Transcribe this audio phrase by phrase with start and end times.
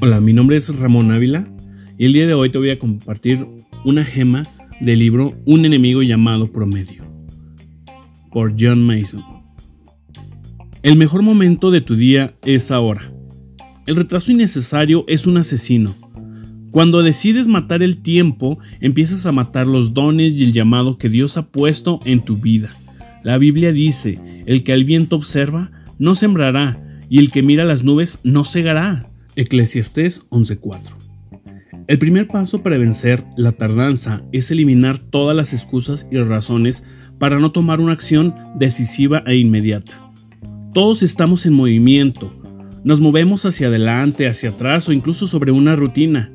[0.00, 1.48] Hola, mi nombre es Ramón Ávila
[1.98, 3.46] y el día de hoy te voy a compartir
[3.84, 4.44] una gema
[4.80, 7.04] del libro Un enemigo llamado Promedio
[8.30, 9.24] por John Mason.
[10.82, 13.12] El mejor momento de tu día es ahora.
[13.86, 15.96] El retraso innecesario es un asesino.
[16.70, 21.38] Cuando decides matar el tiempo, empiezas a matar los dones y el llamado que Dios
[21.38, 22.70] ha puesto en tu vida.
[23.24, 27.84] La Biblia dice, el que al viento observa, no sembrará, y el que mira las
[27.84, 29.10] nubes, no cegará.
[29.36, 30.96] Eclesiastés 11:4.
[31.86, 36.84] El primer paso para vencer la tardanza es eliminar todas las excusas y razones
[37.18, 40.12] para no tomar una acción decisiva e inmediata.
[40.74, 42.32] Todos estamos en movimiento,
[42.84, 46.30] nos movemos hacia adelante, hacia atrás o incluso sobre una rutina.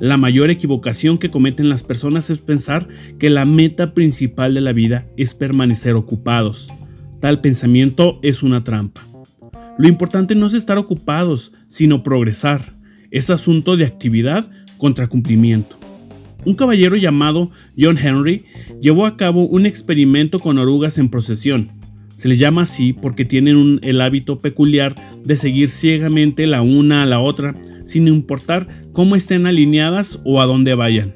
[0.00, 2.86] La mayor equivocación que cometen las personas es pensar
[3.18, 6.72] que la meta principal de la vida es permanecer ocupados.
[7.20, 9.07] Tal pensamiento es una trampa.
[9.78, 12.60] Lo importante no es estar ocupados, sino progresar.
[13.12, 15.78] Es asunto de actividad contra cumplimiento.
[16.44, 18.44] Un caballero llamado John Henry
[18.82, 21.70] llevó a cabo un experimento con orugas en procesión.
[22.16, 27.06] Se les llama así porque tienen el hábito peculiar de seguir ciegamente la una a
[27.06, 31.14] la otra, sin importar cómo estén alineadas o a dónde vayan.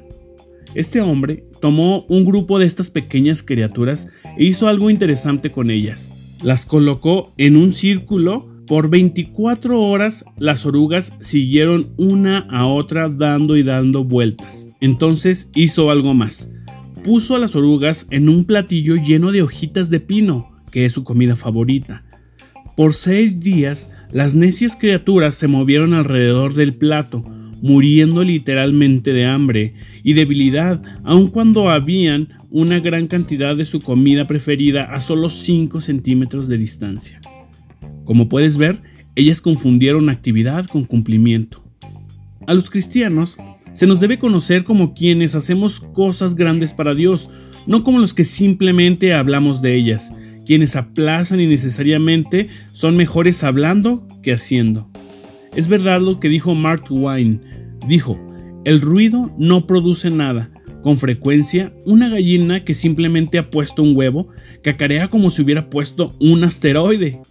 [0.73, 6.09] Este hombre tomó un grupo de estas pequeñas criaturas e hizo algo interesante con ellas.
[6.41, 13.57] Las colocó en un círculo por 24 horas las orugas siguieron una a otra dando
[13.57, 14.67] y dando vueltas.
[14.79, 16.49] Entonces hizo algo más.
[17.03, 21.03] Puso a las orugas en un platillo lleno de hojitas de pino, que es su
[21.03, 22.05] comida favorita.
[22.77, 27.23] Por seis días, las necias criaturas se movieron alrededor del plato,
[27.61, 34.25] muriendo literalmente de hambre y debilidad, aun cuando habían una gran cantidad de su comida
[34.25, 37.21] preferida a solo 5 centímetros de distancia.
[38.05, 38.81] Como puedes ver,
[39.15, 41.63] ellas confundieron actividad con cumplimiento.
[42.47, 43.37] A los cristianos
[43.73, 47.29] se nos debe conocer como quienes hacemos cosas grandes para Dios,
[47.65, 50.11] no como los que simplemente hablamos de ellas,
[50.45, 54.89] quienes aplazan innecesariamente son mejores hablando que haciendo.
[55.55, 57.41] Es verdad lo que dijo Mark Twain.
[57.87, 58.19] Dijo,
[58.65, 60.49] el ruido no produce nada.
[60.81, 64.27] Con frecuencia, una gallina que simplemente ha puesto un huevo
[64.63, 67.21] cacarea como si hubiera puesto un asteroide.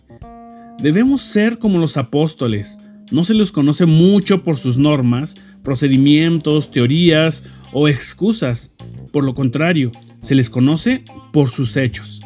[0.82, 2.76] Debemos ser como los apóstoles.
[3.12, 8.72] No se les conoce mucho por sus normas, procedimientos, teorías o excusas.
[9.12, 12.20] Por lo contrario, se les conoce por sus hechos.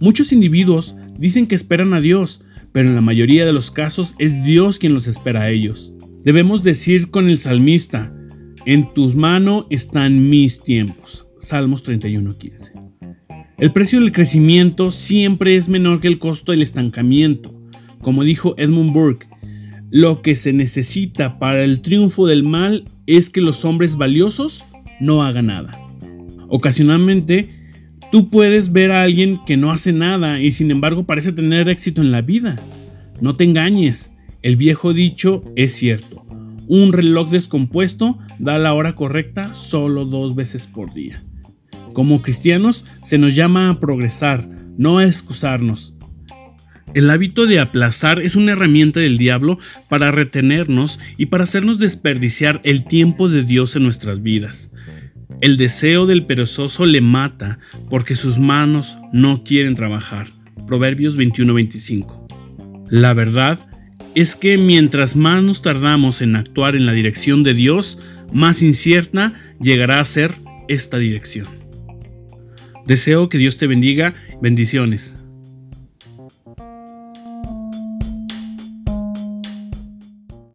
[0.00, 2.42] Muchos individuos dicen que esperan a Dios,
[2.72, 5.94] pero en la mayoría de los casos es Dios quien los espera a ellos.
[6.24, 8.14] Debemos decir con el salmista,
[8.66, 11.26] en tus manos están mis tiempos.
[11.38, 12.72] Salmos 31:15.
[13.56, 17.63] El precio del crecimiento siempre es menor que el costo del estancamiento.
[18.04, 19.26] Como dijo Edmund Burke,
[19.90, 24.66] lo que se necesita para el triunfo del mal es que los hombres valiosos
[25.00, 25.80] no hagan nada.
[26.48, 27.48] Ocasionalmente,
[28.12, 32.02] tú puedes ver a alguien que no hace nada y sin embargo parece tener éxito
[32.02, 32.60] en la vida.
[33.22, 36.26] No te engañes, el viejo dicho es cierto.
[36.66, 41.22] Un reloj descompuesto da la hora correcta solo dos veces por día.
[41.94, 45.93] Como cristianos se nos llama a progresar, no a excusarnos.
[46.94, 52.60] El hábito de aplazar es una herramienta del diablo para retenernos y para hacernos desperdiciar
[52.62, 54.70] el tiempo de Dios en nuestras vidas.
[55.40, 57.58] El deseo del perezoso le mata
[57.90, 60.28] porque sus manos no quieren trabajar.
[60.68, 62.28] Proverbios 21:25.
[62.90, 63.66] La verdad
[64.14, 67.98] es que mientras más nos tardamos en actuar en la dirección de Dios,
[68.32, 70.32] más incierta llegará a ser
[70.68, 71.48] esta dirección.
[72.86, 74.14] Deseo que Dios te bendiga.
[74.40, 75.16] Bendiciones.